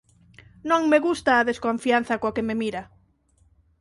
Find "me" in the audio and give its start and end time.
0.91-0.99, 2.47-2.55